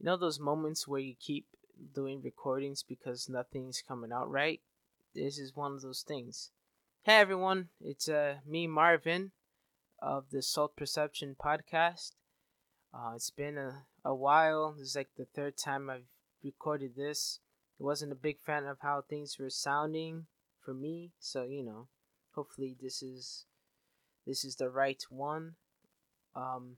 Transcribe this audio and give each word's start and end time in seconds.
you 0.00 0.06
know 0.06 0.16
those 0.16 0.40
moments 0.40 0.88
where 0.88 1.00
you 1.00 1.14
keep 1.20 1.44
doing 1.94 2.22
recordings 2.22 2.82
because 2.82 3.28
nothing's 3.28 3.82
coming 3.86 4.12
out 4.12 4.30
right? 4.30 4.60
This 5.14 5.38
is 5.38 5.54
one 5.54 5.72
of 5.74 5.82
those 5.82 6.02
things. 6.06 6.50
Hey 7.02 7.16
everyone, 7.16 7.68
it's 7.82 8.08
uh, 8.08 8.36
me 8.46 8.66
Marvin 8.66 9.32
of 10.00 10.30
the 10.30 10.40
Salt 10.40 10.74
Perception 10.74 11.36
podcast. 11.38 12.12
Uh, 12.94 13.12
it's 13.14 13.28
been 13.28 13.58
a, 13.58 13.84
a 14.02 14.14
while. 14.14 14.72
This 14.72 14.88
is 14.88 14.96
like 14.96 15.10
the 15.18 15.26
third 15.26 15.58
time 15.58 15.90
I've 15.90 16.08
recorded 16.42 16.96
this. 16.96 17.40
I 17.78 17.84
wasn't 17.84 18.12
a 18.12 18.16
big 18.16 18.40
fan 18.40 18.64
of 18.64 18.78
how 18.80 19.02
things 19.02 19.38
were 19.38 19.50
sounding 19.50 20.26
for 20.64 20.72
me, 20.72 21.10
so 21.18 21.42
you 21.42 21.62
know, 21.62 21.88
hopefully 22.34 22.74
this 22.80 23.02
is 23.02 23.44
this 24.26 24.46
is 24.46 24.56
the 24.56 24.70
right 24.70 25.02
one. 25.10 25.56
Um, 26.34 26.76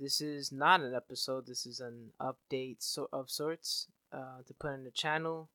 this 0.00 0.20
is 0.22 0.50
not 0.50 0.80
an 0.80 0.94
episode. 0.94 1.46
This 1.46 1.66
is 1.66 1.78
an 1.80 2.12
update 2.20 2.76
so- 2.80 3.10
of 3.12 3.30
sorts 3.30 3.86
uh, 4.12 4.42
to 4.46 4.54
put 4.54 4.72
in 4.72 4.84
the 4.84 4.90
channel. 4.90 5.50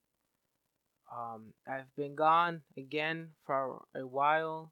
Um, 1.11 1.53
I've 1.67 1.93
been 1.95 2.15
gone 2.15 2.61
again 2.77 3.31
for 3.43 3.83
a 3.95 4.05
while. 4.05 4.71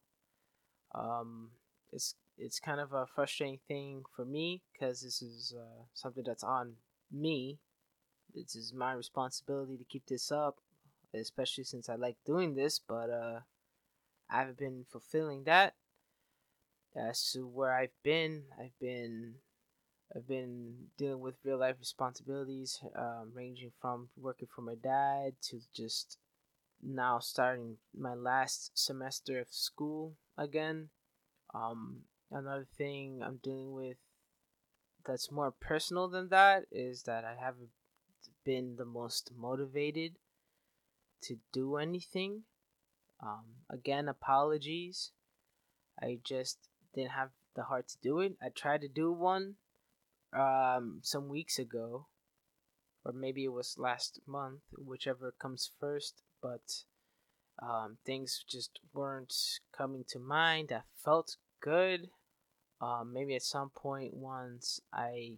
Um, 0.93 1.51
it's 1.91 2.15
it's 2.37 2.59
kind 2.59 2.79
of 2.79 2.93
a 2.93 3.05
frustrating 3.05 3.59
thing 3.67 4.03
for 4.15 4.25
me 4.25 4.61
because 4.71 5.01
this 5.01 5.21
is 5.21 5.53
uh, 5.57 5.83
something 5.93 6.23
that's 6.25 6.43
on 6.43 6.73
me. 7.11 7.59
This 8.33 8.55
is 8.55 8.73
my 8.73 8.93
responsibility 8.93 9.77
to 9.77 9.83
keep 9.83 10.05
this 10.07 10.31
up, 10.31 10.57
especially 11.13 11.63
since 11.63 11.89
I 11.89 11.95
like 11.95 12.17
doing 12.25 12.55
this. 12.55 12.79
But 12.79 13.09
uh, 13.09 13.39
I 14.29 14.39
haven't 14.39 14.57
been 14.57 14.85
fulfilling 14.89 15.43
that. 15.45 15.75
As 16.95 17.31
to 17.31 17.47
where 17.47 17.73
I've 17.73 17.97
been, 18.03 18.43
I've 18.59 18.77
been 18.79 19.35
I've 20.15 20.27
been 20.27 20.75
dealing 20.97 21.21
with 21.21 21.35
real 21.43 21.59
life 21.59 21.75
responsibilities, 21.79 22.79
um, 22.95 23.31
ranging 23.33 23.71
from 23.81 24.09
working 24.15 24.47
for 24.53 24.61
my 24.61 24.75
dad 24.75 25.33
to 25.49 25.59
just 25.73 26.17
now 26.81 27.19
starting 27.19 27.77
my 27.97 28.13
last 28.13 28.71
semester 28.75 29.39
of 29.39 29.47
school 29.49 30.13
again. 30.37 30.89
Um, 31.53 32.01
another 32.31 32.67
thing 32.77 33.21
I'm 33.23 33.39
dealing 33.41 33.73
with 33.73 33.97
that's 35.05 35.31
more 35.31 35.51
personal 35.51 36.07
than 36.07 36.29
that 36.29 36.63
is 36.71 37.03
that 37.03 37.25
I 37.25 37.35
haven't 37.39 37.69
been 38.45 38.75
the 38.77 38.85
most 38.85 39.31
motivated 39.35 40.17
to 41.23 41.37
do 41.51 41.77
anything. 41.77 42.43
Um, 43.21 43.45
again, 43.69 44.07
apologies. 44.07 45.11
I 46.01 46.19
just 46.23 46.57
didn't 46.93 47.11
have 47.11 47.29
the 47.55 47.63
heart 47.63 47.87
to 47.89 47.97
do 48.01 48.19
it. 48.19 48.33
I 48.41 48.49
tried 48.49 48.81
to 48.81 48.87
do 48.87 49.11
one 49.11 49.55
um, 50.35 50.99
some 51.01 51.27
weeks 51.29 51.59
ago, 51.59 52.07
or 53.05 53.11
maybe 53.11 53.43
it 53.43 53.53
was 53.53 53.75
last 53.77 54.19
month, 54.25 54.61
whichever 54.77 55.33
comes 55.39 55.71
first, 55.79 56.21
but 56.41 56.83
um, 57.61 57.97
things 58.05 58.43
just 58.47 58.79
weren't 58.93 59.33
coming 59.75 60.03
to 60.09 60.19
mind. 60.19 60.71
I 60.71 60.81
felt 61.03 61.37
good. 61.61 62.09
Um, 62.81 63.13
maybe 63.13 63.35
at 63.35 63.43
some 63.43 63.69
point, 63.69 64.13
once 64.13 64.79
I 64.91 65.33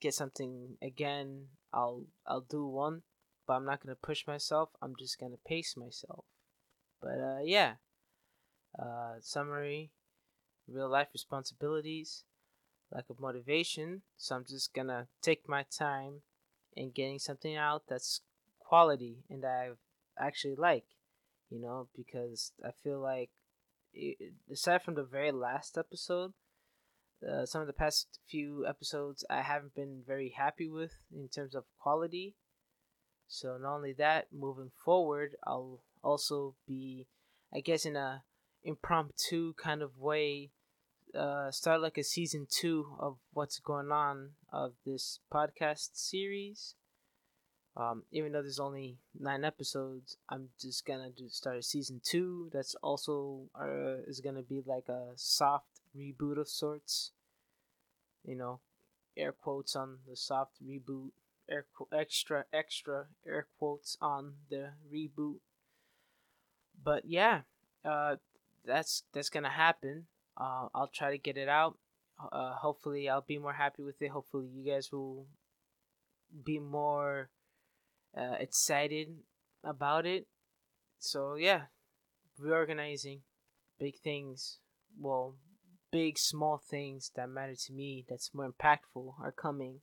get 0.00 0.14
something 0.14 0.76
again, 0.82 1.46
I'll 1.72 2.04
I'll 2.26 2.46
do 2.48 2.66
one, 2.66 3.02
but 3.46 3.54
I'm 3.54 3.64
not 3.64 3.82
gonna 3.82 3.96
push 3.96 4.26
myself. 4.26 4.70
I'm 4.82 4.94
just 4.98 5.18
gonna 5.18 5.36
pace 5.46 5.76
myself. 5.76 6.24
But 7.00 7.18
uh, 7.18 7.38
yeah. 7.42 7.74
Uh, 8.78 9.14
summary: 9.20 9.90
real 10.68 10.90
life 10.90 11.08
responsibilities 11.14 12.24
lack 12.92 13.10
of 13.10 13.20
motivation. 13.20 14.02
So 14.16 14.36
I'm 14.36 14.44
just 14.44 14.74
gonna 14.74 15.08
take 15.22 15.48
my 15.48 15.64
time 15.64 16.22
in 16.74 16.90
getting 16.90 17.18
something 17.18 17.56
out 17.56 17.84
that's 17.88 18.20
quality 18.58 19.24
and 19.30 19.42
that 19.42 19.48
I 19.48 20.26
actually 20.26 20.56
like, 20.56 20.84
you 21.50 21.60
know, 21.60 21.88
because 21.96 22.52
I 22.64 22.70
feel 22.82 23.00
like 23.00 23.30
it, 23.92 24.34
aside 24.50 24.82
from 24.82 24.94
the 24.94 25.04
very 25.04 25.32
last 25.32 25.78
episode, 25.78 26.32
uh, 27.26 27.46
some 27.46 27.62
of 27.62 27.66
the 27.66 27.72
past 27.72 28.18
few 28.28 28.66
episodes 28.66 29.24
I 29.30 29.42
haven't 29.42 29.74
been 29.74 30.02
very 30.06 30.34
happy 30.36 30.68
with 30.68 30.92
in 31.14 31.28
terms 31.28 31.54
of 31.54 31.64
quality. 31.78 32.34
So 33.26 33.56
not 33.56 33.76
only 33.76 33.94
that, 33.94 34.26
moving 34.32 34.70
forward, 34.84 35.36
I'll 35.44 35.80
also 36.04 36.54
be, 36.66 37.06
I 37.52 37.60
guess, 37.60 37.84
in 37.84 37.96
a 37.96 38.22
impromptu 38.62 39.54
kind 39.54 39.82
of 39.82 39.98
way 39.98 40.50
uh, 41.14 41.50
start 41.50 41.80
like 41.80 41.98
a 41.98 42.04
season 42.04 42.46
two 42.50 42.96
of 42.98 43.16
what's 43.32 43.58
going 43.58 43.90
on 43.90 44.30
of 44.52 44.72
this 44.84 45.20
podcast 45.32 45.90
series. 45.94 46.74
Um, 47.76 48.04
even 48.10 48.32
though 48.32 48.40
there's 48.40 48.58
only 48.58 48.96
nine 49.18 49.44
episodes, 49.44 50.16
I'm 50.30 50.48
just 50.58 50.86
gonna 50.86 51.10
do 51.10 51.28
start 51.28 51.58
a 51.58 51.62
season 51.62 52.00
two. 52.02 52.48
That's 52.52 52.74
also 52.76 53.42
uh, 53.54 54.02
is 54.06 54.20
gonna 54.20 54.42
be 54.42 54.62
like 54.66 54.88
a 54.88 55.12
soft 55.16 55.66
reboot 55.96 56.38
of 56.38 56.48
sorts. 56.48 57.12
You 58.24 58.34
know, 58.36 58.60
air 59.16 59.32
quotes 59.32 59.76
on 59.76 59.98
the 60.08 60.16
soft 60.16 60.52
reboot. 60.66 61.10
Air 61.48 61.66
qu- 61.76 61.88
extra 61.92 62.44
extra 62.52 63.06
air 63.26 63.46
quotes 63.58 63.96
on 64.00 64.34
the 64.50 64.70
reboot. 64.92 65.36
But 66.82 67.04
yeah, 67.04 67.42
uh, 67.84 68.16
that's 68.64 69.02
that's 69.12 69.28
gonna 69.28 69.50
happen. 69.50 70.06
Uh, 70.36 70.68
I'll 70.74 70.90
try 70.92 71.10
to 71.10 71.18
get 71.18 71.36
it 71.36 71.48
out. 71.48 71.78
Uh, 72.32 72.54
hopefully, 72.54 73.08
I'll 73.08 73.24
be 73.26 73.38
more 73.38 73.52
happy 73.52 73.82
with 73.82 74.00
it. 74.00 74.10
Hopefully, 74.10 74.48
you 74.52 74.64
guys 74.64 74.90
will 74.92 75.26
be 76.44 76.58
more 76.58 77.30
uh, 78.16 78.36
excited 78.38 79.08
about 79.62 80.06
it. 80.06 80.26
So, 80.98 81.34
yeah, 81.34 81.62
reorganizing 82.38 83.20
big 83.78 83.98
things. 83.98 84.58
Well, 84.98 85.36
big, 85.90 86.18
small 86.18 86.58
things 86.58 87.10
that 87.16 87.28
matter 87.28 87.54
to 87.66 87.72
me, 87.72 88.04
that's 88.08 88.34
more 88.34 88.50
impactful, 88.50 89.14
are 89.22 89.32
coming. 89.32 89.80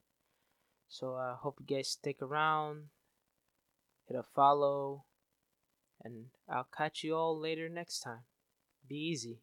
So, 0.87 1.15
I 1.15 1.31
uh, 1.31 1.35
hope 1.35 1.57
you 1.59 1.75
guys 1.77 1.89
stick 1.89 2.21
around, 2.21 2.85
hit 4.07 4.17
a 4.17 4.23
follow, 4.23 5.05
and 6.03 6.25
I'll 6.49 6.67
catch 6.75 7.03
you 7.03 7.15
all 7.15 7.39
later 7.39 7.69
next 7.69 7.99
time. 7.99 8.25
Be 8.87 8.95
easy. 8.95 9.39